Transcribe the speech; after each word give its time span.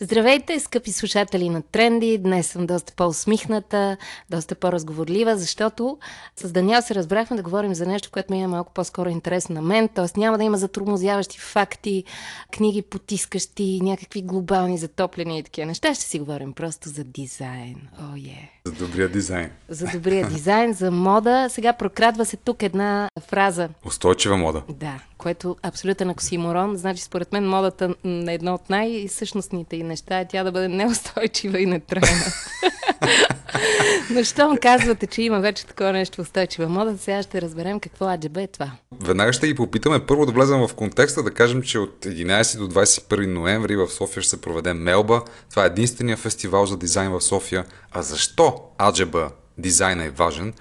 Здравейте, 0.00 0.60
скъпи 0.60 0.92
слушатели 0.92 1.48
на 1.48 1.62
Тренди! 1.62 2.18
Днес 2.18 2.46
съм 2.46 2.66
доста 2.66 2.92
по-усмихната, 2.92 3.96
доста 4.30 4.54
по-разговорлива, 4.54 5.36
защото 5.36 5.98
с 6.36 6.52
Даниел 6.52 6.82
се 6.82 6.94
разбрахме 6.94 7.36
да 7.36 7.42
говорим 7.42 7.74
за 7.74 7.86
нещо, 7.86 8.10
което 8.12 8.32
ми 8.32 8.42
е 8.42 8.46
малко 8.46 8.72
по-скоро 8.72 9.08
интерес 9.08 9.48
на 9.48 9.62
мен, 9.62 9.88
т.е. 9.88 10.20
няма 10.20 10.38
да 10.38 10.44
има 10.44 10.58
затормозяващи 10.58 11.38
факти, 11.38 12.04
книги 12.52 12.82
потискащи, 12.82 13.80
някакви 13.82 14.22
глобални 14.22 14.78
затопления 14.78 15.38
и 15.38 15.42
такива 15.42 15.66
неща. 15.66 15.94
Ще 15.94 16.04
си 16.04 16.18
говорим 16.18 16.52
просто 16.52 16.88
за 16.88 17.04
дизайн. 17.04 17.76
О, 17.98 18.02
oh, 18.02 18.14
yeah. 18.14 18.48
За 18.64 18.72
добрия 18.72 19.08
дизайн. 19.08 19.50
За 19.68 19.86
добрия 19.86 20.28
дизайн, 20.28 20.72
за 20.72 20.90
мода. 20.90 21.46
Сега 21.50 21.72
прокрадва 21.72 22.24
се 22.24 22.36
тук 22.36 22.62
една 22.62 23.08
фраза. 23.26 23.68
Устойчива 23.84 24.36
мода. 24.36 24.62
Да, 24.68 25.00
което 25.18 25.56
абсолютен 25.62 26.10
оксиморон. 26.10 26.76
Значи, 26.76 27.02
според 27.02 27.32
мен, 27.32 27.48
модата 27.48 27.94
на 28.04 28.32
едно 28.32 28.54
от 28.54 28.70
най-същностните 28.70 29.76
неща 29.76 30.20
е 30.20 30.28
тя 30.28 30.44
да 30.44 30.52
бъде 30.52 30.68
неустойчива 30.68 31.60
и 31.60 31.66
нетрайна. 31.66 32.24
Но 34.10 34.24
щом 34.24 34.56
казвате, 34.56 35.06
че 35.06 35.22
има 35.22 35.40
вече 35.40 35.66
такова 35.66 35.92
нещо 35.92 36.20
устойчива 36.20 36.68
мода, 36.68 36.98
сега 36.98 37.22
ще 37.22 37.42
разберем 37.42 37.80
какво 37.80 38.08
аджеба 38.08 38.42
е 38.42 38.46
това. 38.46 38.70
Веднага 39.00 39.32
ще 39.32 39.46
ги 39.46 39.54
попитаме 39.54 40.06
първо 40.06 40.26
да 40.26 40.32
влезем 40.32 40.68
в 40.68 40.74
контекста, 40.74 41.22
да 41.22 41.30
кажем, 41.30 41.62
че 41.62 41.78
от 41.78 42.04
11 42.04 42.58
до 42.58 42.68
21 42.68 43.26
ноември 43.26 43.76
в 43.76 43.88
София 43.88 44.22
ще 44.22 44.30
се 44.30 44.40
проведе 44.40 44.74
Мелба. 44.74 45.22
Това 45.50 45.62
е 45.62 45.66
единствения 45.66 46.16
фестивал 46.16 46.66
за 46.66 46.76
дизайн 46.76 47.10
в 47.10 47.20
София. 47.20 47.64
А 47.92 48.02
защо 48.02 48.62
аджеба 48.82 49.30
дизайна 49.58 50.04
е 50.04 50.10
важен? 50.10 50.54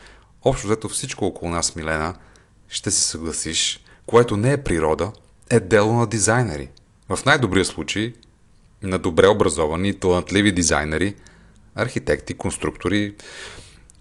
Общо 0.45 0.67
взето 0.67 0.90
всичко 0.90 1.26
около 1.26 1.52
нас, 1.52 1.76
Милена, 1.76 2.16
ще 2.70 2.92
се 2.92 3.02
съгласиш, 3.02 3.83
което 4.06 4.38
не 4.38 4.52
е 4.52 4.64
природа, 4.64 5.12
е 5.50 5.60
дело 5.60 5.94
на 5.94 6.08
дизайнери. 6.08 6.70
В 7.10 7.26
най-добрия 7.26 7.66
случай 7.66 8.14
на 8.84 9.00
добре 9.00 9.28
образовани 9.28 9.90
и 9.90 9.94
талантливи 9.94 10.52
дизайнери, 10.52 11.16
архитекти, 11.76 12.34
конструктори, 12.34 13.16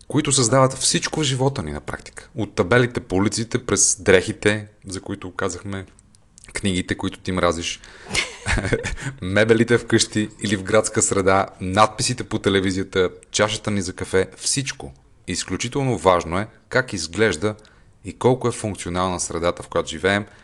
които 0.09 0.33
създават 0.33 0.72
всичко 0.72 1.20
в 1.20 1.22
живота 1.22 1.62
ни 1.62 1.72
на 1.72 1.81
практика. 1.81 2.28
От 2.34 2.55
табелите 2.55 3.00
по 3.00 3.17
улиците, 3.17 3.67
през 3.67 4.03
дрехите, 4.03 4.67
за 4.86 5.00
които 5.00 5.34
казахме, 5.34 5.86
книгите, 6.53 6.94
които 6.94 7.19
ти 7.19 7.33
мразиш, 7.33 7.81
мебелите 9.22 9.78
вкъщи 9.78 10.28
или 10.42 10.56
в 10.56 10.62
градска 10.62 11.03
среда, 11.03 11.47
надписите 11.61 12.25
по 12.25 12.39
телевизията, 12.39 13.11
чашата 13.31 13.70
ни 13.70 13.83
за 13.83 13.92
кафе, 13.92 14.28
всичко. 14.37 14.92
Изключително 15.28 15.98
важно 15.98 16.39
е 16.39 16.48
как 16.69 16.92
изглежда 16.92 17.55
и 18.05 18.19
колко 18.19 18.48
е 18.48 18.53
функционална 18.53 19.20
средата, 19.20 19.62
в 19.62 19.69
която 19.69 19.89
живеем– 19.89 20.27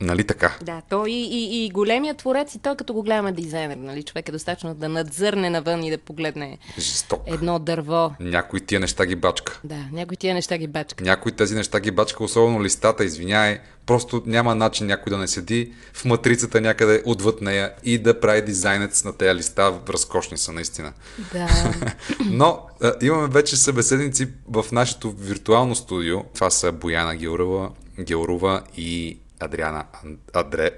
Нали 0.00 0.24
така? 0.24 0.56
Да, 0.62 0.82
то 0.90 1.06
и, 1.06 1.12
и, 1.12 1.64
и 1.64 1.70
големия 1.70 2.14
творец, 2.14 2.54
и 2.54 2.58
той 2.58 2.76
като 2.76 2.94
го 2.94 3.02
гледаме 3.02 3.32
дизайнер, 3.32 3.76
нали? 3.76 4.02
Човек 4.02 4.28
е 4.28 4.32
достатъчно 4.32 4.74
да 4.74 4.88
надзърне 4.88 5.50
навън 5.50 5.84
и 5.84 5.90
да 5.90 5.98
погледне 5.98 6.58
Жесток. 6.78 7.22
едно 7.26 7.58
дърво. 7.58 8.14
Някой 8.20 8.60
тия 8.60 8.80
неща 8.80 9.06
ги 9.06 9.16
бачка. 9.16 9.60
Да, 9.64 9.84
някой 9.92 10.16
тия 10.16 10.34
неща 10.34 10.58
ги 10.58 10.66
бачка. 10.66 11.04
Някой 11.04 11.32
тези 11.32 11.54
неща 11.54 11.80
ги 11.80 11.90
бачка, 11.90 12.24
особено 12.24 12.62
листата, 12.62 13.04
извиняй. 13.04 13.60
Просто 13.86 14.22
няма 14.26 14.54
начин 14.54 14.86
някой 14.86 15.10
да 15.10 15.18
не 15.18 15.28
седи 15.28 15.72
в 15.92 16.04
матрицата 16.04 16.60
някъде 16.60 17.02
отвъд 17.06 17.40
нея 17.40 17.72
и 17.84 17.98
да 17.98 18.20
прави 18.20 18.42
дизайнец 18.42 19.04
на 19.04 19.12
тези 19.12 19.34
листа. 19.34 19.74
Разкошни 19.88 20.38
са, 20.38 20.52
наистина. 20.52 20.92
Да. 21.32 21.48
Но 22.30 22.60
а, 22.82 22.92
имаме 23.02 23.28
вече 23.28 23.56
събеседници 23.56 24.28
в 24.48 24.64
нашето 24.72 25.10
виртуално 25.10 25.74
студио. 25.74 26.22
Това 26.34 26.50
са 26.50 26.72
Бояна 26.72 27.16
Георова, 27.16 27.70
Георова 28.00 28.62
и 28.76 29.18
Адриана 29.40 29.84
Адре. 30.34 30.70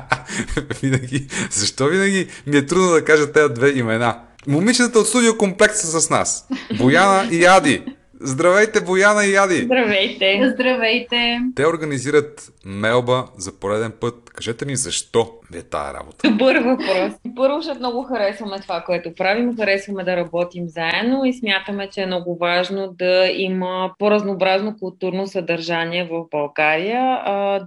винаги, 0.82 1.28
защо 1.50 1.86
винаги 1.86 2.28
ми 2.46 2.56
е 2.56 2.66
трудно 2.66 2.90
да 2.90 3.04
кажа 3.04 3.32
тези 3.32 3.54
две 3.54 3.70
имена? 3.70 4.20
Момичетата 4.46 4.98
от 4.98 5.08
студио 5.08 5.38
комплект 5.38 5.76
с 5.76 6.10
нас. 6.10 6.48
Бояна 6.78 7.28
и 7.30 7.44
Ади. 7.44 7.84
Здравейте, 8.20 8.80
Бояна 8.80 9.24
и 9.24 9.36
Ади! 9.36 9.54
Здравейте! 9.54 10.52
Здравейте! 10.54 11.40
Те 11.56 11.66
организират 11.66 12.52
Мелба 12.64 13.24
за 13.38 13.60
пореден 13.60 13.92
път. 14.00 14.30
Кажете 14.30 14.64
ни 14.64 14.76
защо 14.76 15.32
ви 15.52 15.58
е 15.58 15.62
тая 15.62 15.94
работа? 15.94 16.30
Добър 16.30 16.56
въпрос. 16.56 17.12
Първо, 17.36 17.56
защото 17.56 17.78
много 17.78 18.02
харесваме 18.02 18.60
това, 18.60 18.80
което 18.80 19.14
правим. 19.14 19.56
Харесваме 19.56 20.04
да 20.04 20.16
работим 20.16 20.68
заедно 20.68 21.24
и 21.24 21.32
смятаме, 21.32 21.88
че 21.90 22.00
е 22.00 22.06
много 22.06 22.36
важно 22.36 22.94
да 22.98 23.30
има 23.32 23.94
по-разнообразно 23.98 24.76
културно 24.78 25.26
съдържание 25.26 26.08
в 26.10 26.24
България. 26.30 27.20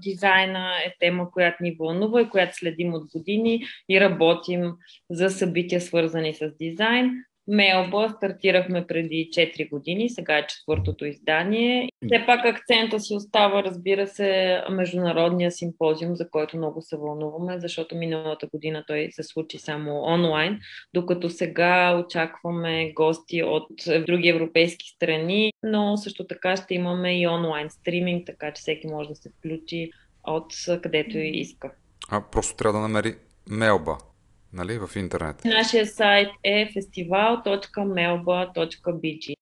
Дизайна 0.04 0.70
е 0.86 0.94
тема, 1.00 1.32
която 1.32 1.64
ни 1.64 1.76
вълнува 1.80 2.22
и 2.22 2.30
която 2.30 2.58
следим 2.58 2.94
от 2.94 3.12
години 3.16 3.64
и 3.90 4.02
работим 4.02 4.72
за 5.10 5.30
събития, 5.30 5.82
свързани 5.82 6.34
с 6.34 6.52
дизайн. 6.60 7.12
Мелба 7.48 8.10
стартирахме 8.18 8.88
преди 8.88 9.30
4 9.32 9.70
години, 9.70 10.10
сега 10.10 10.38
е 10.38 10.48
четвъртото 10.48 11.06
издание. 11.06 11.90
Все 12.06 12.24
пак 12.26 12.46
акцента 12.46 13.00
си 13.00 13.14
остава, 13.14 13.64
разбира 13.64 14.08
се, 14.08 14.62
международния 14.70 15.52
симпозиум, 15.52 16.16
за 16.16 16.30
който 16.30 16.58
много 16.58 16.82
се 16.82 16.98
вълнуваме, 16.98 17.60
защото 17.60 17.96
миналата 17.96 18.48
година 18.48 18.84
той 18.88 19.08
се 19.12 19.24
случи 19.24 19.58
само 19.58 20.04
онлайн, 20.04 20.60
докато 20.94 21.30
сега 21.30 22.04
очакваме 22.06 22.92
гости 22.94 23.44
от 23.44 23.70
други 24.06 24.30
европейски 24.30 24.90
страни, 24.96 25.54
но 25.64 25.98
също 25.98 26.28
така 26.28 26.56
ще 26.56 26.74
имаме 26.74 27.22
и 27.22 27.28
онлайн 27.28 27.70
стриминг, 27.70 28.26
така 28.26 28.52
че 28.52 28.60
всеки 28.60 28.88
може 28.88 29.10
да 29.10 29.16
се 29.16 29.30
включи 29.30 29.92
от 30.24 30.54
където 30.82 31.18
иска. 31.18 31.72
А 32.10 32.22
просто 32.32 32.56
трябва 32.56 32.80
да 32.80 32.88
намери 32.88 33.16
Мелба 33.50 33.98
нали, 34.54 34.80
в 34.80 34.90
интернет. 34.96 35.46
Нашия 35.46 35.88
сайт 35.88 36.30
е 36.44 36.74
festival.melba.bg 36.76 39.36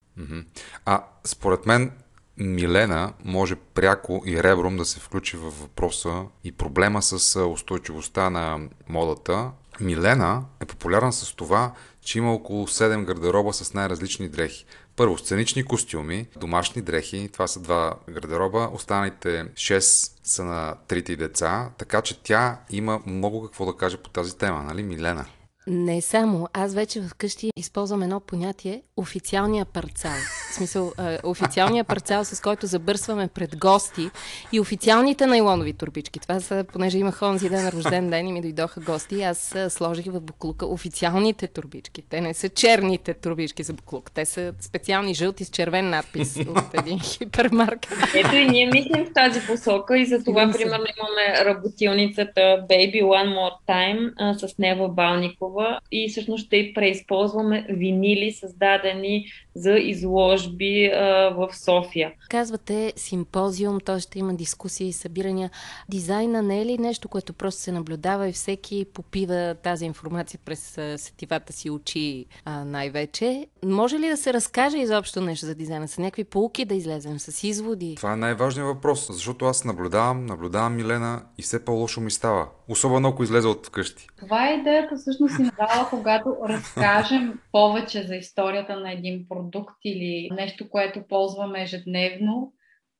А 0.85 1.03
според 1.23 1.65
мен 1.65 1.91
Милена 2.37 3.13
може 3.25 3.55
пряко 3.55 4.23
и 4.25 4.43
ребром 4.43 4.77
да 4.77 4.85
се 4.85 4.99
включи 4.99 5.37
в 5.37 5.61
въпроса 5.61 6.23
и 6.43 6.51
проблема 6.51 7.01
с 7.01 7.39
устойчивостта 7.39 8.29
на 8.29 8.59
модата. 8.89 9.51
Милена 9.79 10.45
е 10.61 10.65
популярна 10.65 11.13
с 11.13 11.35
това, 11.35 11.73
че 12.01 12.17
има 12.17 12.33
около 12.33 12.67
7 12.67 13.05
гардероба 13.05 13.53
с 13.53 13.73
най-различни 13.73 14.29
дрехи. 14.29 14.65
Първо, 14.95 15.17
сценични 15.17 15.63
костюми, 15.63 16.27
домашни 16.37 16.81
дрехи, 16.81 17.29
това 17.33 17.47
са 17.47 17.59
два 17.59 17.93
гардероба, 18.09 18.69
останалите 18.73 19.45
6 19.53 20.11
са 20.23 20.43
на 20.43 20.75
трите 20.87 21.15
деца, 21.15 21.69
така 21.77 22.01
че 22.01 22.23
тя 22.23 22.59
има 22.69 23.01
много 23.05 23.43
какво 23.43 23.65
да 23.65 23.77
каже 23.77 23.97
по 23.97 24.09
тази 24.09 24.37
тема, 24.37 24.63
нали 24.63 24.83
Милена? 24.83 25.25
Не 25.67 26.01
само. 26.01 26.47
Аз 26.53 26.73
вече 26.73 27.01
вкъщи 27.01 27.51
използвам 27.55 28.03
едно 28.03 28.19
понятие 28.19 28.81
официалния 28.97 29.65
парцал. 29.65 30.11
В 30.51 30.53
смисъл, 30.53 30.91
е, 30.99 31.17
официалния 31.23 31.83
парцал, 31.83 32.25
с 32.25 32.41
който 32.41 32.65
забърсваме 32.65 33.27
пред 33.27 33.57
гости 33.57 34.09
и 34.51 34.59
официалните 34.59 35.27
найлонови 35.27 35.73
турбички. 35.73 36.19
Това 36.19 36.39
са, 36.39 36.65
понеже 36.73 36.97
имах 36.97 37.21
онзи 37.21 37.49
ден 37.49 37.69
рожден 37.69 38.09
ден 38.09 38.27
и 38.27 38.31
ми 38.31 38.41
дойдоха 38.41 38.79
гости, 38.79 39.21
аз 39.21 39.55
сложих 39.69 40.05
в 40.05 40.21
буклука 40.21 40.65
официалните 40.65 41.47
турбички. 41.47 42.01
Те 42.09 42.21
не 42.21 42.33
са 42.33 42.49
черните 42.49 43.13
турбички 43.13 43.63
за 43.63 43.73
буклук. 43.73 44.11
Те 44.11 44.25
са 44.25 44.53
специални 44.59 45.13
жълти 45.13 45.45
с 45.45 45.49
червен 45.49 45.89
надпис 45.89 46.37
от 46.37 46.73
един 46.73 46.99
хипермаркет. 47.03 47.97
Ето 48.15 48.35
и 48.35 48.45
ние 48.45 48.65
мислим 48.65 49.05
в 49.05 49.13
тази 49.13 49.41
посока 49.47 49.97
и 49.97 50.05
за 50.05 50.23
това, 50.23 50.51
примерно, 50.51 50.85
имаме 50.97 51.45
работилницата 51.45 52.41
Baby 52.69 53.03
One 53.03 53.35
More 53.35 53.69
Time 53.69 54.13
а, 54.17 54.33
с 54.33 54.57
Нева 54.57 54.89
Балникова 54.89 55.54
толкова 55.55 55.79
и 55.91 56.09
всъщност 56.09 56.45
ще 56.45 56.71
преизползваме 56.75 57.67
винили, 57.69 58.31
създадени 58.31 59.25
за 59.55 59.71
изложби 59.71 60.85
а, 60.85 61.29
в 61.29 61.49
София. 61.53 62.13
Казвате 62.29 62.93
симпозиум, 62.95 63.79
т.е. 63.79 63.99
ще 63.99 64.19
има 64.19 64.33
дискусии 64.33 64.87
и 64.87 64.93
събирания. 64.93 65.49
Дизайна 65.89 66.41
не 66.41 66.61
е 66.61 66.65
ли 66.65 66.77
нещо, 66.77 67.09
което 67.09 67.33
просто 67.33 67.61
се 67.61 67.71
наблюдава 67.71 68.27
и 68.27 68.31
всеки 68.31 68.85
попива 68.93 69.55
тази 69.63 69.85
информация 69.85 70.39
през 70.45 70.79
сетивата 70.97 71.53
си 71.53 71.69
очи 71.69 72.25
а, 72.45 72.65
най-вече? 72.65 73.47
Може 73.65 73.99
ли 73.99 74.09
да 74.09 74.17
се 74.17 74.33
разкаже 74.33 74.77
изобщо 74.77 75.21
нещо 75.21 75.45
за 75.45 75.55
дизайна? 75.55 75.87
Са 75.87 76.01
някакви 76.01 76.23
полуки 76.23 76.65
да 76.65 76.75
излезем 76.75 77.19
с 77.19 77.43
изводи? 77.43 77.95
Това 77.95 78.13
е 78.13 78.15
най-важният 78.15 78.67
въпрос, 78.67 79.07
защото 79.11 79.45
аз 79.45 79.65
наблюдавам, 79.65 80.25
наблюдавам 80.25 80.75
Милена 80.75 81.21
и 81.37 81.41
все 81.41 81.65
по-лошо 81.65 82.01
ми 82.01 82.11
става. 82.11 82.47
Особено 82.69 83.07
ако 83.07 83.23
излезе 83.23 83.47
от 83.47 83.67
вкъщи. 83.67 84.07
Това 84.17 84.49
е 84.49 84.53
идеята 84.53 84.95
всъщност 84.95 85.39
и 85.39 85.43
дала, 85.43 85.87
когато 85.89 86.37
разкажем 86.49 87.39
повече 87.51 88.03
за 88.03 88.15
историята 88.15 88.79
на 88.79 88.91
един 88.91 89.25
продукт 89.29 89.75
или 89.83 90.29
нещо, 90.31 90.69
което 90.69 91.07
ползваме 91.09 91.63
ежедневно 91.63 92.53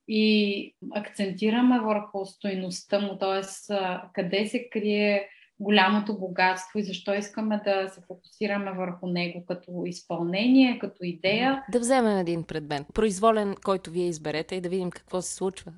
и 0.08 0.76
акцентираме 0.96 1.80
върху 1.80 2.26
стойността 2.26 3.00
му, 3.00 3.18
т.е. 3.18 3.42
къде 4.14 4.46
се 4.46 4.70
крие 4.70 5.30
голямото 5.60 6.18
богатство 6.18 6.80
и 6.80 6.84
защо 6.84 7.14
искаме 7.14 7.62
да 7.66 7.90
се 7.90 8.02
фокусираме 8.08 8.72
върху 8.72 9.08
него 9.08 9.46
като 9.48 9.84
изпълнение, 9.86 10.80
като 10.80 11.04
идея. 11.04 11.64
Да 11.72 11.80
вземем 11.80 12.18
един 12.18 12.44
предмет, 12.44 12.84
произволен, 12.94 13.56
който 13.66 13.92
вие 13.92 14.08
изберете 14.08 14.56
и 14.56 14.62
да 14.62 14.70
видим 14.70 14.90
какво 14.90 15.22
се 15.22 15.36
случва. 15.36 15.72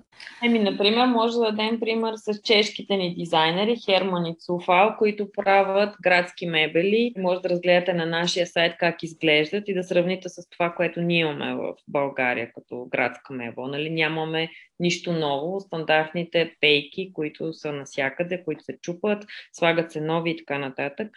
Еми, 0.43 0.59
например, 0.59 1.05
може 1.05 1.33
да 1.33 1.39
дадем 1.39 1.79
пример 1.79 2.13
с 2.15 2.41
чешките 2.41 2.97
ни 2.97 3.15
дизайнери 3.15 3.75
Херман 3.85 4.25
и 4.25 4.35
Цуфал, 4.39 4.95
които 4.97 5.31
правят 5.31 5.95
градски 6.01 6.45
мебели. 6.45 7.13
Може 7.17 7.41
да 7.41 7.49
разгледате 7.49 7.93
на 7.93 8.05
нашия 8.05 8.47
сайт 8.47 8.75
как 8.79 9.03
изглеждат 9.03 9.63
и 9.67 9.73
да 9.73 9.83
сравните 9.83 10.29
с 10.29 10.49
това, 10.49 10.73
което 10.73 11.01
ние 11.01 11.19
имаме 11.19 11.55
в 11.55 11.73
България 11.87 12.51
като 12.55 12.87
градска 12.91 13.33
мебел. 13.33 13.67
Нали? 13.67 13.89
Нямаме 13.89 14.49
нищо 14.79 15.13
ново. 15.13 15.59
Стандартните 15.59 16.55
пейки, 16.61 17.13
които 17.13 17.53
са 17.53 17.71
насякъде, 17.71 18.43
които 18.43 18.63
се 18.63 18.77
чупат, 18.81 19.25
слагат 19.67 19.91
се 19.91 20.01
нови 20.01 20.31
и 20.31 20.37
така 20.37 20.57
нататък. 20.57 21.07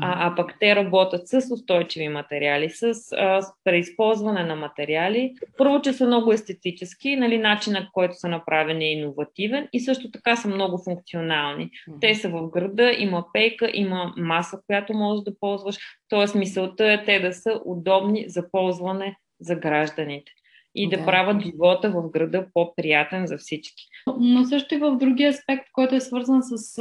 А, 0.00 0.26
а 0.26 0.34
пък 0.34 0.54
те 0.60 0.76
работят 0.76 1.28
с 1.28 1.40
устойчиви 1.52 2.08
материали, 2.08 2.70
с, 2.70 2.84
а, 3.16 3.42
с 3.42 3.52
преизползване 3.64 4.44
на 4.44 4.56
материали. 4.56 5.34
Първо, 5.58 5.80
че 5.82 5.92
са 5.92 6.06
много 6.06 6.32
естетически, 6.32 7.16
нали, 7.16 7.38
начинът, 7.38 7.84
който 7.92 8.14
са 8.14 8.28
направени 8.28 8.84
е 8.84 8.92
иновативен 8.92 9.68
и 9.72 9.80
също 9.80 10.10
така 10.10 10.36
са 10.36 10.48
много 10.48 10.78
функционални. 10.84 11.70
Те 12.00 12.14
са 12.14 12.28
в 12.28 12.50
града, 12.50 12.92
има 12.98 13.24
пейка, 13.32 13.70
има 13.74 14.14
маса, 14.16 14.60
която 14.66 14.94
можеш 14.94 15.24
да 15.24 15.38
ползваш. 15.40 15.78
Тоест, 16.08 16.34
мисълта 16.34 16.92
е 16.92 17.04
те 17.04 17.20
да 17.20 17.32
са 17.32 17.60
удобни 17.64 18.24
за 18.28 18.50
ползване 18.50 19.16
за 19.40 19.56
гражданите 19.56 20.32
и 20.74 20.88
да, 20.88 20.96
да 20.96 21.04
правят 21.04 21.42
живота 21.42 21.90
в 21.90 22.10
града 22.10 22.46
по-приятен 22.54 23.26
за 23.26 23.38
всички. 23.38 23.84
Но 24.18 24.44
също 24.44 24.74
и 24.74 24.78
в 24.78 24.96
другия 24.96 25.30
аспект, 25.30 25.64
който 25.72 25.94
е 25.94 26.00
свързан 26.00 26.42
с 26.42 26.80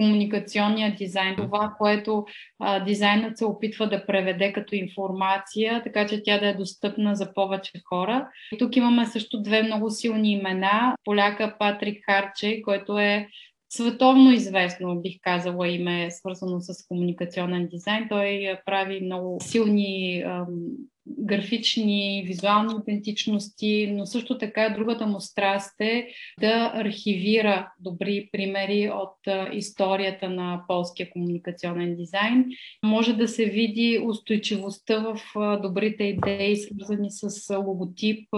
комуникационния 0.00 0.94
дизайн, 0.94 1.36
това, 1.36 1.74
което 1.78 2.24
а, 2.58 2.84
дизайнът 2.84 3.38
се 3.38 3.44
опитва 3.44 3.88
да 3.88 4.06
преведе 4.06 4.52
като 4.52 4.74
информация, 4.74 5.82
така 5.84 6.06
че 6.06 6.22
тя 6.22 6.38
да 6.38 6.48
е 6.48 6.54
достъпна 6.54 7.14
за 7.14 7.34
повече 7.34 7.72
хора. 7.88 8.28
И 8.52 8.58
тук 8.58 8.76
имаме 8.76 9.06
също 9.06 9.42
две 9.42 9.62
много 9.62 9.90
силни 9.90 10.32
имена. 10.32 10.96
Поляка 11.04 11.56
Патрик 11.58 12.04
Харче, 12.06 12.62
който 12.62 12.98
е 12.98 13.28
световно 13.72 14.32
известно, 14.32 15.00
бих 15.00 15.16
казала, 15.22 15.68
име, 15.68 16.10
свързано 16.10 16.60
с 16.60 16.86
комуникационен 16.88 17.68
дизайн. 17.68 18.06
Той 18.08 18.58
прави 18.66 19.00
много 19.00 19.38
силни 19.42 20.22
ам, 20.22 20.46
графични, 21.06 22.24
визуални 22.26 22.74
идентичности, 22.82 23.88
но 23.92 24.06
също 24.06 24.38
така 24.38 24.74
другата 24.78 25.06
му 25.06 25.20
страст 25.20 25.80
е 25.80 26.08
да 26.40 26.72
архивира 26.74 27.72
добри 27.80 28.28
примери 28.32 28.90
от 28.94 29.16
историята 29.52 30.28
на 30.28 30.64
полския 30.68 31.10
комуникационен 31.10 31.96
дизайн. 31.96 32.44
Може 32.84 33.12
да 33.12 33.28
се 33.28 33.44
види 33.44 34.02
устойчивостта 34.06 34.98
в 34.98 35.16
добрите 35.62 36.04
идеи, 36.04 36.56
свързани 36.56 37.08
с 37.10 37.56
логотип, 37.56 38.28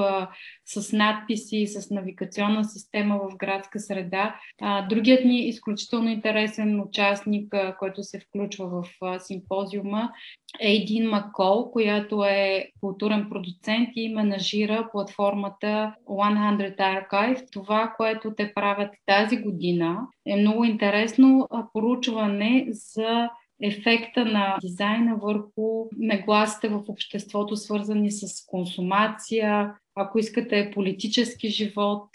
с 0.66 0.92
надписи, 0.92 1.66
с 1.66 1.90
навигационна 1.90 2.64
система 2.64 3.18
в 3.18 3.36
градска 3.36 3.80
среда. 3.80 4.36
Другият 4.88 5.24
ни 5.24 5.48
изключително 5.48 6.08
интересен 6.08 6.80
участник, 6.80 7.54
който 7.78 8.02
се 8.02 8.20
включва 8.20 8.68
в 8.68 9.18
симпозиума, 9.18 10.10
е 10.60 10.72
един 10.72 11.08
Макол, 11.08 11.70
която 11.70 12.24
е 12.24 12.51
културен 12.80 13.28
продуцент 13.30 13.88
и 13.96 14.14
менажира 14.14 14.88
платформата 14.92 15.94
100 16.08 16.76
Archive. 16.78 17.52
Това, 17.52 17.94
което 17.96 18.34
те 18.36 18.54
правят 18.54 18.90
тази 19.06 19.36
година, 19.36 19.98
е 20.26 20.36
много 20.36 20.64
интересно 20.64 21.48
поручване 21.72 22.66
за 22.70 23.28
ефекта 23.62 24.24
на 24.24 24.56
дизайна 24.60 25.16
върху 25.16 25.86
нагласите 25.98 26.68
в 26.68 26.82
обществото, 26.88 27.56
свързани 27.56 28.10
с 28.10 28.46
консумация, 28.46 29.74
ако 29.94 30.18
искате 30.18 30.70
политически 30.74 31.48
живот, 31.48 32.08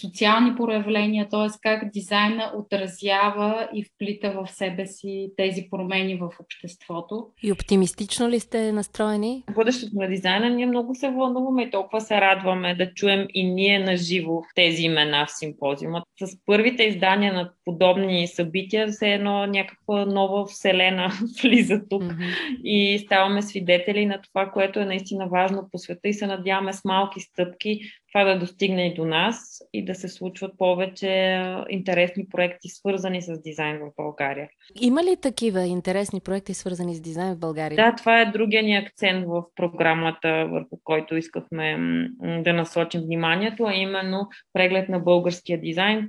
социални 0.00 0.56
проявления, 0.56 1.28
т.е. 1.28 1.58
как 1.62 1.90
дизайна 1.92 2.52
отразява 2.56 3.68
и 3.74 3.84
вплита 3.84 4.30
в 4.30 4.52
себе 4.52 4.86
си 4.86 5.32
тези 5.36 5.66
промени 5.70 6.14
в 6.14 6.30
обществото. 6.40 7.26
И 7.42 7.52
оптимистично 7.52 8.28
ли 8.28 8.40
сте 8.40 8.72
настроени? 8.72 9.44
Бъдещето 9.54 9.96
на 9.96 10.08
дизайна 10.08 10.50
ние 10.50 10.66
много 10.66 10.94
се 10.94 11.10
вълнуваме 11.10 11.62
и 11.62 11.70
толкова 11.70 12.00
се 12.00 12.20
радваме 12.20 12.74
да 12.74 12.92
чуем 12.94 13.26
и 13.34 13.50
ние 13.50 13.78
на 13.78 13.96
живо 13.96 14.42
тези 14.54 14.82
имена 14.82 15.26
в 15.26 15.38
симпозиума. 15.38 16.02
С 16.20 16.38
първите 16.46 16.82
издания 16.82 17.32
на 17.32 17.50
подобни 17.64 18.26
събития, 18.26 18.88
все 18.88 19.12
едно 19.12 19.46
някаква 19.46 20.04
нова 20.04 20.46
вселена 20.46 21.12
влиза 21.42 21.80
тук 21.90 22.02
mm-hmm. 22.02 22.60
и 22.64 22.98
ставаме 22.98 23.42
свидетели 23.42 24.06
на 24.06 24.20
това, 24.22 24.50
което 24.50 24.80
е 24.80 24.84
наистина 24.84 25.28
важно 25.28 25.68
по 25.72 25.78
света 25.78 26.08
и 26.08 26.14
се 26.14 26.26
надяваме 26.26 26.72
с 26.72 26.84
малки 26.84 27.17
малки 27.18 27.20
стъпки 27.20 27.80
това 28.18 28.32
да 28.32 28.38
достигне 28.38 28.86
и 28.86 28.94
до 28.94 29.04
нас 29.04 29.62
и 29.72 29.84
да 29.84 29.94
се 29.94 30.08
случват 30.08 30.58
повече 30.58 31.42
интересни 31.68 32.28
проекти, 32.28 32.68
свързани 32.68 33.22
с 33.22 33.42
дизайн 33.42 33.78
в 33.78 33.90
България. 33.96 34.48
Има 34.80 35.04
ли 35.04 35.16
такива 35.22 35.62
интересни 35.62 36.20
проекти, 36.20 36.54
свързани 36.54 36.94
с 36.94 37.00
дизайн 37.00 37.34
в 37.34 37.38
България? 37.38 37.76
Да, 37.76 37.94
това 37.96 38.20
е 38.20 38.30
другия 38.30 38.62
ни 38.62 38.76
акцент 38.76 39.26
в 39.26 39.44
програмата, 39.56 40.46
върху 40.50 40.78
който 40.84 41.16
искахме 41.16 41.78
да 42.20 42.52
насочим 42.52 43.00
вниманието, 43.00 43.64
а 43.64 43.74
именно 43.74 44.28
преглед 44.52 44.88
на 44.88 45.00
българския 45.00 45.60
дизайн. 45.60 46.08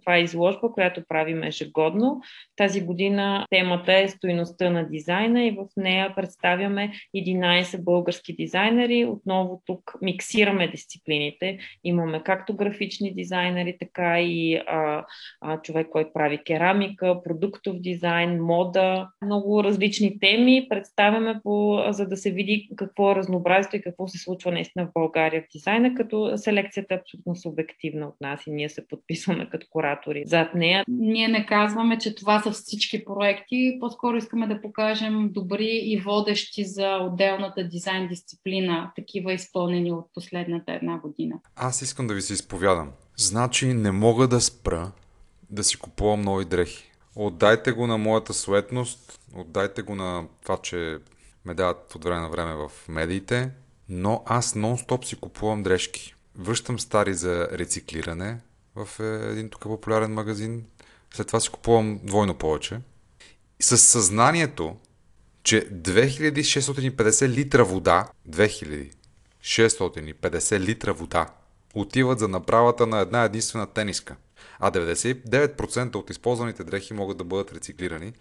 Това 0.00 0.16
е 0.16 0.22
изложба, 0.22 0.72
която 0.72 1.02
правим 1.08 1.42
ежегодно. 1.42 2.20
Тази 2.56 2.80
година 2.80 3.46
темата 3.50 3.92
е 3.92 4.08
стоиността 4.08 4.70
на 4.70 4.88
дизайна 4.88 5.44
и 5.44 5.50
в 5.50 5.66
нея 5.76 6.12
представяме 6.16 6.92
11 7.16 7.84
български 7.84 8.32
дизайнери. 8.32 9.04
Отново 9.04 9.62
тук 9.66 9.94
миксираме 10.02 10.68
дисциплини 10.68 11.35
промените. 11.40 11.58
Имаме 11.84 12.22
както 12.22 12.56
графични 12.56 13.14
дизайнери, 13.14 13.76
така 13.80 14.20
и 14.20 14.54
а, 14.66 15.04
а, 15.40 15.60
човек, 15.62 15.88
който 15.90 16.10
прави 16.12 16.38
керамика, 16.46 17.20
продуктов 17.24 17.80
дизайн, 17.80 18.42
мода, 18.42 19.08
много 19.22 19.64
различни 19.64 20.18
теми. 20.20 20.66
Представяме 20.68 21.40
по, 21.42 21.84
за 21.90 22.08
да 22.08 22.16
се 22.16 22.30
види 22.30 22.68
какво 22.76 23.12
е 23.12 23.14
разнообразието 23.14 23.76
и 23.76 23.82
какво 23.82 24.08
се 24.08 24.18
случва 24.18 24.52
наистина 24.52 24.86
в 24.86 24.92
България 24.94 25.42
в 25.42 25.52
дизайна, 25.52 25.94
като 25.94 26.32
селекцията 26.36 26.94
е 26.94 26.98
абсолютно 26.98 27.36
субективна 27.36 28.06
от 28.06 28.14
нас 28.20 28.46
и 28.46 28.50
ние 28.50 28.68
се 28.68 28.86
подписваме 28.86 29.48
като 29.50 29.66
куратори 29.70 30.22
зад 30.26 30.54
нея. 30.54 30.84
Ние 30.88 31.28
не 31.28 31.46
казваме, 31.46 31.98
че 31.98 32.14
това 32.14 32.40
са 32.40 32.50
всички 32.50 33.04
проекти, 33.04 33.76
по-скоро 33.80 34.16
искаме 34.16 34.46
да 34.46 34.60
покажем 34.60 35.28
добри 35.32 35.80
и 35.84 36.00
водещи 36.00 36.64
за 36.64 36.96
отделната 36.96 37.68
дизайн 37.68 38.08
дисциплина, 38.08 38.92
такива 38.96 39.32
изпълнени 39.32 39.92
от 39.92 40.06
последната 40.14 40.72
една 40.72 40.98
година 40.98 41.15
година. 41.16 41.40
Аз 41.56 41.82
искам 41.82 42.06
да 42.06 42.14
ви 42.14 42.22
се 42.22 42.32
изповядам. 42.32 42.92
Значи 43.16 43.66
не 43.66 43.90
мога 43.90 44.28
да 44.28 44.40
спра 44.40 44.92
да 45.50 45.64
си 45.64 45.76
купувам 45.76 46.22
нови 46.22 46.44
дрехи. 46.44 46.92
Отдайте 47.14 47.72
го 47.72 47.86
на 47.86 47.98
моята 47.98 48.34
суетност, 48.34 49.20
отдайте 49.34 49.82
го 49.82 49.94
на 49.94 50.26
това, 50.42 50.56
че 50.56 50.98
ме 51.44 51.54
дават 51.54 51.94
от 51.94 52.04
време 52.04 52.20
на 52.20 52.28
време 52.28 52.54
в 52.54 52.70
медиите, 52.88 53.50
но 53.88 54.22
аз 54.26 54.54
нон-стоп 54.54 55.04
си 55.04 55.16
купувам 55.16 55.62
дрежки. 55.62 56.14
Връщам 56.38 56.78
стари 56.78 57.14
за 57.14 57.48
рециклиране 57.52 58.40
в 58.74 58.88
един 59.30 59.50
тук 59.50 59.62
популярен 59.62 60.12
магазин, 60.12 60.64
след 61.14 61.26
това 61.26 61.40
си 61.40 61.50
купувам 61.50 62.00
двойно 62.04 62.34
повече. 62.34 62.80
С 63.60 63.78
съзнанието, 63.78 64.76
че 65.42 65.70
2650 65.70 67.28
литра 67.28 67.64
вода, 67.64 68.08
2000 68.28 68.95
650 69.46 70.60
литра 70.60 70.92
вода 70.92 71.26
отиват 71.74 72.18
за 72.18 72.28
направата 72.28 72.86
на 72.86 72.98
една 72.98 73.24
единствена 73.24 73.66
тениска, 73.66 74.16
а 74.58 74.70
99% 74.70 75.94
от 75.94 76.10
използваните 76.10 76.64
дрехи 76.64 76.94
могат 76.94 77.18
да 77.18 77.24
бъдат 77.24 77.52
рециклирани. 77.52 78.12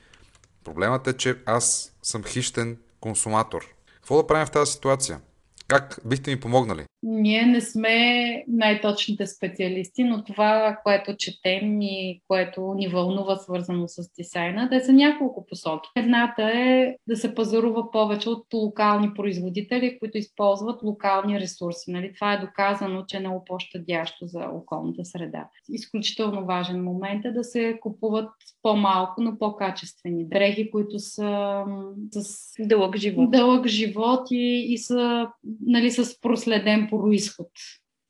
Проблемът 0.63 1.08
е, 1.08 1.17
че 1.17 1.38
аз 1.46 1.94
съм 2.03 2.24
хищен 2.24 2.77
консуматор. 3.00 3.75
Какво 3.96 4.17
да 4.17 4.27
правим 4.27 4.46
в 4.46 4.51
тази 4.51 4.72
ситуация? 4.72 5.22
Как 5.67 6.00
бихте 6.05 6.32
ми 6.32 6.39
помогнали? 6.39 6.86
Ние 7.07 7.45
не 7.45 7.62
сме 7.62 8.43
най-точните 8.47 9.27
специалисти, 9.27 10.03
но 10.03 10.24
това, 10.24 10.79
което 10.83 11.15
четем 11.17 11.81
и 11.81 12.21
което 12.27 12.74
ни 12.74 12.88
вълнува 12.88 13.35
свързано 13.35 13.88
с 13.88 14.13
дизайна, 14.13 14.69
те 14.69 14.79
са 14.79 14.93
няколко 14.93 15.45
посоки. 15.45 15.89
Едната 15.95 16.43
е 16.43 16.95
да 17.07 17.15
се 17.15 17.35
пазарува 17.35 17.91
повече 17.91 18.29
от 18.29 18.45
локални 18.53 19.13
производители, 19.13 20.00
които 20.00 20.17
използват 20.17 20.83
локални 20.83 21.39
ресурси. 21.39 21.91
Нали? 21.91 22.13
Това 22.13 22.33
е 22.33 22.39
доказано, 22.39 23.03
че 23.07 23.17
е 23.17 23.19
много 23.19 23.45
по-щадящо 23.45 24.27
за 24.27 24.39
околната 24.53 25.05
среда. 25.05 25.47
Изключително 25.69 26.45
важен 26.45 26.83
момент 26.83 27.25
е 27.25 27.31
да 27.31 27.43
се 27.43 27.77
купуват 27.81 28.29
по-малко, 28.62 29.21
но 29.21 29.38
по-качествени 29.38 30.25
дрехи, 30.25 30.71
които 30.71 31.00
са 31.00 31.63
с 32.12 32.53
дълъг 32.59 32.97
живот, 32.97 33.31
дълъг 33.31 33.67
живот 33.67 34.27
и, 34.31 34.65
и 34.74 34.77
са 34.77 35.27
нали, 35.65 35.91
с 35.91 36.21
проследен 36.21 36.88
происход. 36.99 37.47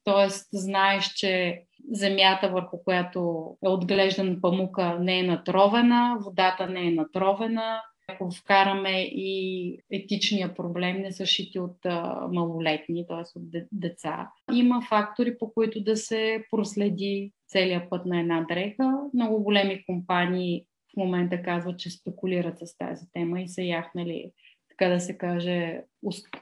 т.е. 0.03 0.27
знаеш, 0.57 1.13
че 1.13 1.61
земята, 1.91 2.49
върху 2.49 2.83
която 2.83 3.49
е 3.65 3.69
отглеждан 3.69 4.41
памука, 4.41 4.97
не 4.99 5.19
е 5.19 5.23
натровена, 5.23 6.17
водата 6.21 6.67
не 6.67 6.87
е 6.87 6.91
натровена, 6.91 7.81
ако 8.07 8.31
вкараме 8.31 9.01
и 9.01 9.79
етичния 9.91 10.55
проблем, 10.55 10.97
не 11.01 11.11
са 11.11 11.25
шити 11.25 11.59
от 11.59 11.85
а, 11.85 12.27
малолетни, 12.31 13.07
т.е. 13.07 13.39
от 13.39 13.67
деца. 13.71 14.29
Има 14.53 14.81
фактори, 14.89 15.37
по 15.37 15.53
които 15.53 15.83
да 15.83 15.97
се 15.97 16.43
проследи 16.51 17.31
целият 17.47 17.89
път 17.89 18.05
на 18.05 18.19
една 18.19 18.45
дреха. 18.49 18.99
Много 19.13 19.43
големи 19.43 19.85
компании 19.85 20.65
в 20.93 20.97
момента 20.97 21.41
казват, 21.41 21.79
че 21.79 21.89
спекулират 21.89 22.59
с 22.59 22.77
тази 22.77 23.05
тема 23.11 23.41
и 23.41 23.47
са 23.47 23.61
яхнали 23.61 24.31
така 24.77 24.93
да 24.93 24.99
се 24.99 25.17
каже, 25.17 25.81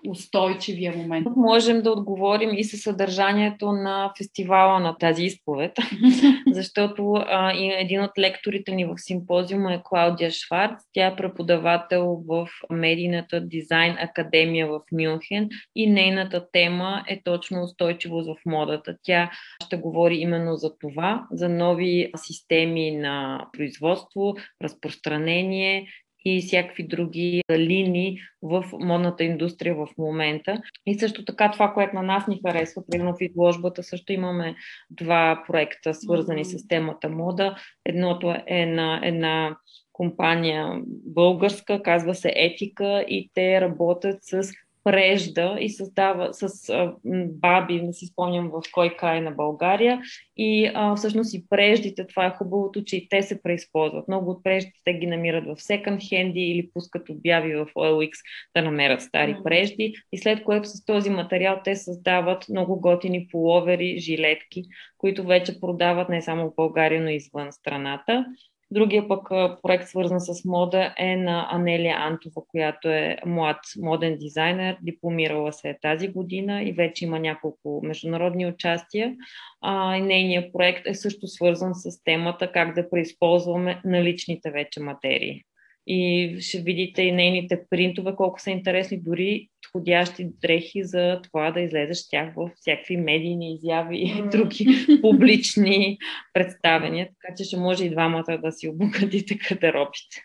устойчивия 0.10 0.94
момент. 0.98 1.28
Можем 1.36 1.82
да 1.82 1.92
отговорим 1.92 2.50
и 2.54 2.64
със 2.64 2.82
съдържанието 2.82 3.72
на 3.72 4.14
фестивала 4.18 4.80
на 4.80 4.98
тази 4.98 5.24
изповед, 5.24 5.72
защото 6.52 7.14
а, 7.14 7.54
и 7.54 7.74
един 7.74 8.02
от 8.02 8.12
лекторите 8.20 8.72
ни 8.72 8.86
в 8.86 8.94
симпозиума 8.98 9.74
е 9.74 9.82
Клаудия 9.84 10.32
Шварц. 10.32 10.84
Тя 10.94 11.08
е 11.08 11.16
преподавател 11.16 12.24
в 12.28 12.48
медийната 12.70 13.42
дизайн 13.42 13.96
академия 14.00 14.68
в 14.68 14.82
Мюнхен 14.92 15.50
и 15.76 15.90
нейната 15.90 16.48
тема 16.52 17.04
е 17.08 17.22
точно 17.24 17.64
устойчивост 17.64 18.30
в 18.30 18.36
модата. 18.46 18.96
Тя 19.04 19.32
ще 19.66 19.78
говори 19.78 20.16
именно 20.16 20.56
за 20.56 20.78
това, 20.78 21.28
за 21.32 21.50
нови 21.50 22.12
системи 22.16 22.92
на 22.92 23.48
производство, 23.54 24.36
разпространение 24.64 25.88
и 26.26 26.42
всякакви 26.42 26.88
други 26.88 27.42
линии 27.52 28.18
в 28.42 28.66
модната 28.74 29.24
индустрия 29.24 29.76
в 29.76 29.88
момента. 29.98 30.62
И 30.86 31.00
също 31.00 31.26
така 31.26 31.52
това, 31.52 31.74
което 31.74 31.96
на 31.96 32.02
нас 32.02 32.28
ни 32.28 32.42
харесва, 32.48 32.84
примерно 32.92 33.14
в 33.14 33.22
изложбата 33.22 33.84
също 33.84 34.14
имаме 34.14 34.56
два 34.90 35.44
проекта, 35.48 35.94
свързани 35.94 36.46
с 36.46 36.68
темата 36.68 37.10
мода. 37.10 37.56
Едното 37.86 38.36
е 38.48 38.66
на 38.66 39.02
една 39.04 39.58
компания 39.94 40.82
българска, 41.06 41.82
казва 41.82 42.16
се 42.16 42.34
Етика 42.36 43.06
и 43.08 43.30
те 43.34 43.62
работят 43.62 44.18
с 44.22 44.52
прежда 44.84 45.58
и 45.60 45.70
създава 45.70 46.34
с 46.34 46.70
а, 46.70 46.94
баби, 47.30 47.82
не 47.82 47.94
си 47.94 48.06
спомням 48.06 48.50
в 48.50 48.62
кой 48.72 48.96
край 48.96 49.22
на 49.22 49.32
България. 49.32 50.02
И 50.38 50.72
а, 50.74 50.96
всъщност 50.96 51.34
и 51.34 51.46
преждите, 51.50 52.08
това 52.08 52.26
е 52.26 52.36
хубавото, 52.38 52.84
че 52.84 52.98
и 52.98 53.10
те 53.10 53.22
се 53.22 53.42
преизползват. 53.42 54.08
Много 54.08 54.32
от 54.32 54.44
преждите 54.44 54.80
те 54.86 54.94
ги 54.94 55.08
намират 55.08 55.46
в 55.46 55.62
секонд 55.62 56.02
хенди 56.10 56.40
или 56.40 56.70
пускат 56.74 57.10
обяви 57.10 57.56
в 57.56 57.66
OLX 57.66 58.12
да 58.56 58.62
намерят 58.62 59.02
стари 59.02 59.38
прежди. 59.44 59.94
И 60.12 60.18
след 60.18 60.44
което 60.44 60.70
с 60.70 60.86
този 60.86 61.10
материал 61.10 61.62
те 61.64 61.76
създават 61.76 62.50
много 62.50 62.80
готини 62.80 63.28
половери, 63.32 64.00
жилетки, 64.00 64.64
които 64.98 65.24
вече 65.24 65.60
продават 65.60 66.10
не 66.10 66.22
само 66.22 66.50
в 66.50 66.56
България, 66.56 67.02
но 67.02 67.10
и 67.10 67.16
извън 67.16 67.52
страната. 67.52 68.26
Другия 68.74 69.08
пък 69.08 69.30
проект, 69.62 69.88
свързан 69.88 70.20
с 70.20 70.46
мода, 70.46 70.94
е 70.98 71.16
на 71.16 71.48
Анелия 71.52 71.96
Антова, 71.98 72.42
която 72.48 72.90
е 72.90 73.18
млад 73.26 73.58
моден 73.82 74.18
дизайнер, 74.18 74.78
дипломирала 74.82 75.54
се 75.54 75.70
е 75.70 75.80
тази 75.82 76.08
година 76.08 76.64
и 76.64 76.72
вече 76.72 77.06
има 77.06 77.20
няколко 77.20 77.82
международни 77.84 78.48
участия. 78.48 79.16
А, 79.62 79.98
нейният 80.00 80.54
проект 80.54 80.88
е 80.88 80.94
също 80.94 81.28
свързан 81.28 81.76
с 81.76 82.04
темата 82.04 82.52
как 82.52 82.76
да 82.76 82.90
преизползваме 82.90 83.82
наличните 83.86 84.52
вече 84.52 84.80
материи 84.80 85.42
и 85.88 86.36
ще 86.40 86.62
видите 86.62 87.02
и 87.02 87.12
нейните 87.12 87.62
принтове, 87.70 88.16
колко 88.16 88.42
са 88.42 88.52
интересни, 88.52 89.02
дори 89.02 89.50
подходящи 89.74 90.30
дрехи 90.42 90.84
за 90.84 91.22
това 91.24 91.52
да 91.52 91.60
излезеш 91.60 91.98
с 91.98 92.10
тях 92.10 92.34
в 92.36 92.52
всякакви 92.56 92.98
медийни 92.98 93.54
изяви 93.54 93.98
и 93.98 94.14
mm. 94.14 94.30
други 94.30 94.68
публични 95.02 95.98
представения, 96.34 97.08
така 97.08 97.36
че 97.38 97.44
ще 97.44 97.58
може 97.58 97.86
и 97.86 97.90
двамата 97.90 98.38
да 98.44 98.52
си 98.52 98.70
обогатите 98.70 99.36
гардеробите. 99.36 100.22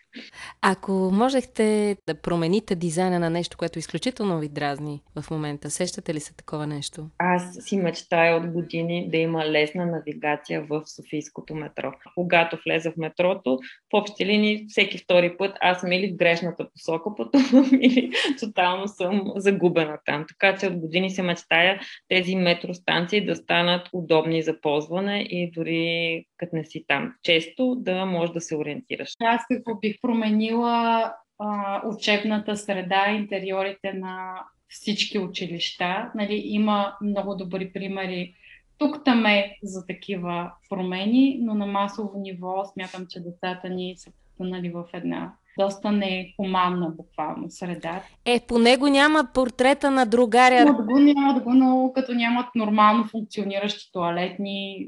Ако 0.61 0.91
можехте 0.91 1.97
да 2.07 2.21
промените 2.21 2.75
дизайна 2.75 3.19
на 3.19 3.29
нещо, 3.29 3.57
което 3.57 3.79
изключително 3.79 4.39
ви 4.39 4.49
дразни 4.49 5.01
в 5.21 5.31
момента, 5.31 5.69
сещате 5.69 6.13
ли 6.13 6.19
се 6.19 6.35
такова 6.35 6.67
нещо? 6.67 7.09
Аз 7.17 7.57
си 7.59 7.77
мечтая 7.77 8.37
от 8.37 8.47
години 8.47 9.09
да 9.11 9.17
има 9.17 9.45
лесна 9.45 9.85
навигация 9.85 10.65
в 10.69 10.83
Софийското 10.85 11.55
метро. 11.55 11.91
Когато 12.15 12.57
влеза 12.65 12.91
в 12.91 12.97
метрото, 12.97 13.59
в 13.93 13.93
общи 13.93 14.25
линии 14.25 14.65
всеки 14.67 14.97
втори 14.97 15.37
път 15.37 15.57
аз 15.61 15.79
съм 15.79 15.91
или 15.91 16.11
в 16.11 16.15
грешната 16.15 16.69
посока 16.69 17.09
пътувам, 17.17 17.69
или 17.81 18.11
тотално 18.39 18.87
съм 18.87 19.33
загубена 19.39 19.97
там. 20.05 20.25
Така 20.27 20.57
че 20.57 20.67
от 20.67 20.77
години 20.77 21.09
се 21.09 21.21
мечтая 21.21 21.79
тези 22.07 22.35
метростанции 22.35 23.25
да 23.25 23.35
станат 23.35 23.89
удобни 23.93 24.41
за 24.41 24.61
ползване 24.61 25.21
и 25.21 25.51
дори 25.51 26.25
като 26.37 26.55
не 26.55 26.65
си 26.65 26.85
там 26.87 27.13
често 27.23 27.75
да 27.75 28.05
можеш 28.05 28.33
да 28.33 28.41
се 28.41 28.55
ориентираш. 28.55 29.09
Аз 29.23 29.41
какво 29.51 29.75
бих 29.75 30.01
променила 30.01 31.13
а, 31.39 31.81
учебната 31.87 32.57
среда, 32.57 33.11
интериорите 33.11 33.93
на 33.93 34.43
всички 34.67 35.19
училища. 35.19 36.11
Нали, 36.15 36.41
има 36.45 36.95
много 37.01 37.35
добри 37.35 37.73
примери 37.73 38.33
тук 38.79 39.05
там 39.05 39.25
е 39.25 39.57
за 39.63 39.85
такива 39.85 40.51
промени, 40.69 41.39
но 41.41 41.53
на 41.53 41.65
масово 41.65 42.19
ниво 42.19 42.65
смятам, 42.65 43.05
че 43.09 43.19
децата 43.19 43.69
ни 43.69 43.95
са 43.97 44.11
потънали 44.11 44.69
в 44.69 44.85
една 44.93 45.33
доста 45.59 45.91
нехуманна 45.91 46.89
буквално 46.89 47.49
среда. 47.49 48.03
Е, 48.25 48.39
по 48.47 48.59
него 48.59 48.87
няма 48.87 49.27
портрета 49.33 49.91
на 49.91 50.05
другаря. 50.05 50.65
Да 50.65 50.73
го 50.73 50.99
няма 50.99 51.33
да 51.33 51.39
го, 51.39 51.53
но 51.53 51.91
като 51.95 52.13
нямат 52.13 52.45
нормално 52.55 53.07
функциониращи 53.07 53.91
туалетни 53.93 54.87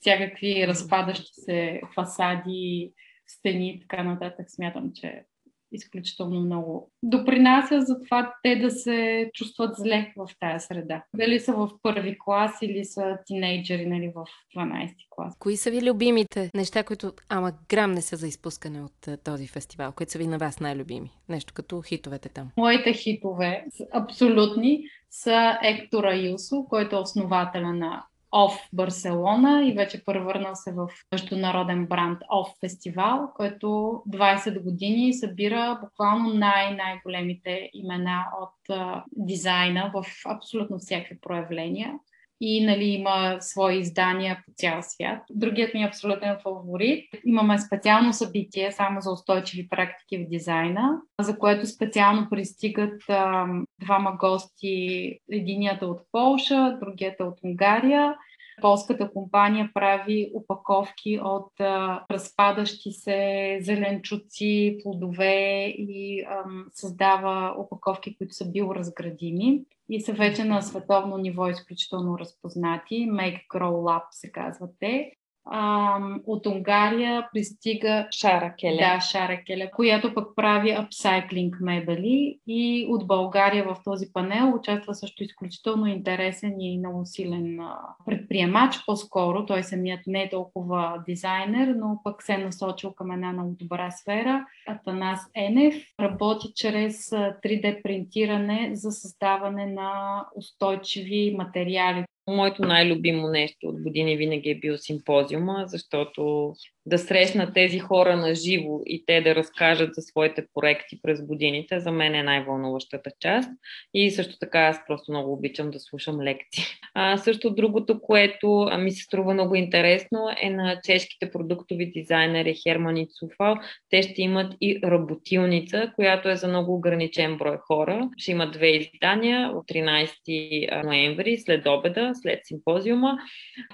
всякакви 0.00 0.66
разпадащи 0.66 1.32
се 1.32 1.80
фасади, 1.94 2.92
стени 3.26 3.70
и 3.70 3.80
така 3.80 4.02
нататък, 4.02 4.46
смятам, 4.50 4.90
че 4.94 5.24
изключително 5.72 6.40
много 6.40 6.90
допринася 7.02 7.80
за 7.80 8.00
това 8.00 8.34
те 8.42 8.56
да 8.56 8.70
се 8.70 9.30
чувстват 9.34 9.76
зле 9.76 10.12
в 10.16 10.28
тази 10.40 10.66
среда. 10.66 11.04
Дали 11.14 11.40
са 11.40 11.52
в 11.52 11.70
първи 11.82 12.16
клас 12.24 12.52
или 12.62 12.84
са 12.84 13.18
тинейджери 13.26 13.86
нали, 13.86 14.12
в 14.14 14.24
12 14.56 14.94
клас. 15.10 15.36
Кои 15.38 15.56
са 15.56 15.70
ви 15.70 15.90
любимите 15.90 16.50
неща, 16.54 16.82
които 16.82 17.12
ама 17.28 17.52
грам 17.68 17.92
не 17.92 18.02
са 18.02 18.16
за 18.16 18.28
изпускане 18.28 18.82
от 18.82 19.06
uh, 19.06 19.24
този 19.24 19.46
фестивал, 19.46 19.92
които 19.92 20.12
са 20.12 20.18
ви 20.18 20.26
на 20.26 20.38
вас 20.38 20.60
най-любими? 20.60 21.10
Нещо 21.28 21.54
като 21.54 21.82
хитовете 21.82 22.28
там. 22.28 22.50
Моите 22.56 22.92
хитове 22.92 23.64
абсолютни 23.92 24.84
са 25.10 25.58
Ектора 25.62 26.16
Юсо, 26.16 26.66
който 26.68 26.96
е 26.96 26.98
основателя 26.98 27.72
на 27.72 28.04
ОФ 28.32 28.52
Барселона 28.72 29.64
и 29.64 29.72
вече 29.72 30.04
превърнал 30.04 30.54
се 30.54 30.72
в 30.72 30.88
международен 31.12 31.86
бранд 31.86 32.18
ОФ 32.30 32.48
фестивал, 32.60 33.30
който 33.36 33.66
20 34.08 34.62
години 34.62 35.14
събира 35.14 35.78
буквално 35.82 36.34
най-най-големите 36.34 37.70
имена 37.72 38.24
от 38.40 38.76
а, 38.76 39.04
дизайна 39.16 39.90
в 39.94 40.04
абсолютно 40.26 40.78
всякакви 40.78 41.20
проявления 41.20 41.94
и 42.40 42.66
нали, 42.66 42.84
има 42.84 43.36
свои 43.40 43.78
издания 43.78 44.42
по 44.46 44.52
цял 44.56 44.78
свят. 44.82 45.22
Другият 45.30 45.74
ми 45.74 45.84
абсолютен 45.84 46.36
фаворит. 46.42 47.04
Имаме 47.26 47.58
специално 47.58 48.12
събитие 48.12 48.72
само 48.72 49.00
за 49.00 49.12
устойчиви 49.12 49.68
практики 49.68 50.18
в 50.18 50.28
дизайна, 50.28 51.00
за 51.20 51.38
което 51.38 51.66
специално 51.66 52.26
пристигат 52.30 53.02
а, 53.08 53.46
двама 53.80 54.16
гости. 54.16 55.18
Единият 55.32 55.82
е 55.82 55.84
от 55.84 56.00
Полша, 56.12 56.78
другият 56.80 57.20
е 57.20 57.24
от 57.24 57.38
Унгария 57.44 58.14
Полската 58.60 59.12
компания 59.12 59.70
прави 59.74 60.32
опаковки 60.34 61.20
от 61.22 61.60
а, 61.60 62.04
разпадащи 62.10 62.92
се 62.92 63.58
зеленчуци, 63.60 64.78
плодове 64.82 65.66
и 65.66 66.24
ам, 66.30 66.66
създава 66.72 67.54
опаковки, 67.58 68.16
които 68.16 68.34
са 68.34 68.50
биоразградими 68.50 69.64
и 69.88 70.00
са 70.00 70.12
вече 70.12 70.44
на 70.44 70.62
световно 70.62 71.18
ниво 71.18 71.48
изключително 71.48 72.18
разпознати. 72.18 72.94
Make 73.10 73.46
Grow 73.54 73.70
Lab 73.70 74.02
се 74.10 74.32
казват 74.32 74.70
те 74.80 75.12
а, 75.50 75.98
от 76.26 76.46
Унгария 76.46 77.28
пристига 77.32 78.08
Шара 78.10 78.54
Келе. 78.60 78.76
Да, 78.76 79.00
Шара 79.00 79.42
Келе, 79.46 79.70
която 79.70 80.14
пък 80.14 80.36
прави 80.36 80.70
апсайклинг 80.70 81.56
мебели 81.60 82.38
и 82.46 82.86
от 82.90 83.06
България 83.06 83.64
в 83.64 83.76
този 83.84 84.12
панел 84.12 84.54
участва 84.54 84.94
също 84.94 85.24
изключително 85.24 85.86
интересен 85.86 86.60
и 86.60 86.78
много 86.78 87.00
силен 87.04 87.58
предприемач, 88.06 88.84
по-скоро 88.86 89.46
той 89.46 89.62
самият 89.62 90.00
не 90.06 90.22
е 90.22 90.30
толкова 90.30 91.02
дизайнер, 91.08 91.74
но 91.78 92.00
пък 92.04 92.22
се 92.22 92.32
е 92.32 92.38
насочил 92.38 92.92
към 92.92 93.12
една 93.12 93.32
много 93.32 93.56
добра 93.58 93.90
сфера. 93.90 94.46
Атанас 94.66 95.20
Енев 95.34 95.74
работи 96.00 96.52
чрез 96.54 97.10
3D 97.10 97.82
принтиране 97.82 98.70
за 98.74 98.92
създаване 98.92 99.66
на 99.66 100.24
устойчиви 100.36 101.34
материали 101.38 102.04
Моето 102.30 102.62
най-любимо 102.62 103.28
нещо 103.28 103.66
от 103.66 103.82
години 103.82 104.16
винаги 104.16 104.50
е 104.50 104.58
бил 104.58 104.78
симпозиума, 104.78 105.64
защото 105.66 106.52
да 106.86 106.98
срещна 106.98 107.52
тези 107.52 107.78
хора 107.78 108.16
на 108.16 108.34
живо 108.34 108.80
и 108.86 109.04
те 109.06 109.20
да 109.20 109.34
разкажат 109.34 109.94
за 109.94 110.02
своите 110.02 110.46
проекти 110.54 111.02
през 111.02 111.26
годините, 111.26 111.80
за 111.80 111.92
мен 111.92 112.14
е 112.14 112.22
най-вълнуващата 112.22 113.10
част. 113.20 113.50
И 113.94 114.10
също 114.10 114.38
така 114.38 114.60
аз 114.60 114.80
просто 114.86 115.12
много 115.12 115.32
обичам 115.32 115.70
да 115.70 115.80
слушам 115.80 116.20
лекции. 116.20 116.64
А, 116.94 117.16
също 117.16 117.54
другото, 117.54 118.00
което 118.00 118.70
ми 118.78 118.90
се 118.90 119.02
струва 119.02 119.34
много 119.34 119.54
интересно 119.54 120.28
е 120.42 120.50
на 120.50 120.80
чешките 120.84 121.30
продуктови 121.30 121.90
дизайнери 121.90 122.54
Херман 122.62 122.96
и 122.96 123.08
Цуфал. 123.08 123.56
Те 123.90 124.02
ще 124.02 124.22
имат 124.22 124.54
и 124.60 124.80
работилница, 124.84 125.92
която 125.94 126.28
е 126.28 126.36
за 126.36 126.48
много 126.48 126.74
ограничен 126.74 127.38
брой 127.38 127.56
хора. 127.66 128.10
Ще 128.16 128.30
има 128.30 128.50
две 128.50 128.68
издания 128.68 129.50
от 129.50 129.68
13 129.68 130.84
ноември, 130.84 131.38
след 131.38 131.66
обеда, 131.66 132.12
след 132.22 132.40
симпозиума 132.44 133.18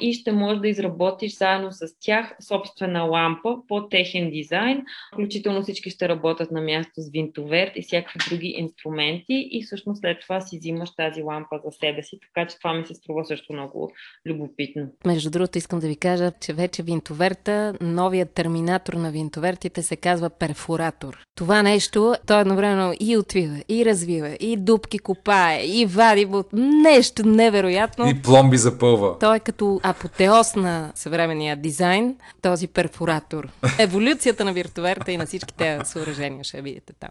и 0.01 0.13
ще 0.13 0.33
можеш 0.33 0.61
да 0.61 0.69
изработиш 0.69 1.37
заедно 1.37 1.73
с 1.73 1.87
тях 2.01 2.37
собствена 2.49 3.03
лампа 3.03 3.57
по 3.69 3.89
техен 3.89 4.31
дизайн. 4.31 4.83
Включително 5.15 5.63
всички 5.63 5.91
ще 5.91 6.09
работят 6.09 6.51
на 6.51 6.61
място 6.61 6.93
с 6.97 7.11
винтоверт 7.11 7.73
и 7.77 7.83
всякакви 7.83 8.19
други 8.31 8.55
инструменти 8.59 9.49
и 9.51 9.63
всъщност 9.63 10.01
след 10.01 10.21
това 10.21 10.41
си 10.41 10.59
взимаш 10.59 10.95
тази 10.95 11.23
лампа 11.23 11.61
за 11.65 11.71
себе 11.71 12.03
си, 12.03 12.19
така 12.21 12.49
че 12.49 12.59
това 12.59 12.75
ми 12.75 12.87
се 12.87 12.95
струва 12.95 13.25
също 13.25 13.53
много 13.53 13.93
любопитно. 14.27 14.87
Между 15.07 15.31
другото 15.31 15.59
искам 15.59 15.81
да 15.81 15.89
ви 15.89 15.97
кажа, 15.97 16.33
че 16.41 16.53
вече 16.53 16.83
винтоверта, 16.83 17.75
новият 17.81 18.35
терминатор 18.35 18.93
на 18.93 19.11
винтовертите 19.11 19.83
се 19.83 19.97
казва 19.97 20.31
перфоратор. 20.31 21.19
Това 21.35 21.63
нещо, 21.63 22.15
той 22.27 22.41
едновременно 22.41 22.95
и 23.01 23.17
отвива, 23.17 23.63
и 23.69 23.85
развива, 23.85 24.37
и 24.41 24.57
дубки 24.57 24.99
копае, 24.99 25.65
и 25.65 25.87
вади 25.87 26.29
нещо 26.53 27.27
невероятно. 27.27 28.09
И 28.09 28.23
пломби 28.33 28.57
запълва. 28.57 29.19
Той 29.19 29.37
е 29.37 29.41
като 29.41 29.81
апотеоз 29.83 30.55
на 30.57 30.93
съвременния 30.95 31.57
дизайн, 31.57 32.17
този 32.43 32.69
перфоратор. 32.69 33.49
Еволюцията 33.79 34.45
на 34.45 34.53
виртуверта 34.53 35.13
и 35.13 35.17
на 35.17 35.27
всички 35.27 35.55
тези 35.55 35.85
съоръжения 35.85 36.45
ще 36.45 36.63
видите 36.63 36.93
там. 37.01 37.11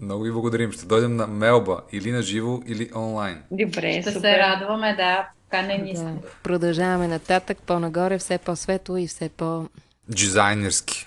Много 0.00 0.22
ви 0.22 0.32
благодарим. 0.32 0.72
Ще 0.72 0.86
дойдем 0.86 1.16
на 1.16 1.26
Мелба 1.26 1.80
или 1.92 2.12
на 2.12 2.22
живо, 2.22 2.60
или 2.66 2.90
онлайн. 2.94 3.42
Добре, 3.50 4.02
Ще 4.02 4.12
супер. 4.12 4.20
се 4.20 4.38
радваме, 4.38 4.94
да. 4.96 5.28
Канени 5.50 5.94
Да. 5.94 6.14
Продължаваме 6.42 7.08
нататък, 7.08 7.58
по-нагоре, 7.66 8.18
все 8.18 8.38
по-светло 8.38 8.96
и 8.96 9.06
все 9.06 9.28
по... 9.28 9.68
Дизайнерски. 10.08 11.06